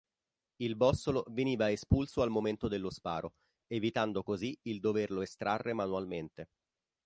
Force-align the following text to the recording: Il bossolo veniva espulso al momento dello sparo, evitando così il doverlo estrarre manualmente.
Il 0.61 0.77
bossolo 0.77 1.23
veniva 1.29 1.69
espulso 1.69 2.23
al 2.23 2.31
momento 2.31 2.67
dello 2.67 2.89
sparo, 2.89 3.35
evitando 3.67 4.23
così 4.23 4.57
il 4.63 4.79
doverlo 4.79 5.21
estrarre 5.21 5.73
manualmente. 5.73 6.47